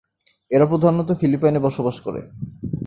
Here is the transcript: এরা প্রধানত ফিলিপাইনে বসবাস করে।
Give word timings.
এরা 0.51 0.65
প্রধানত 0.65 1.09
ফিলিপাইনে 1.19 1.59
বসবাস 1.59 1.97
করে। 2.01 2.21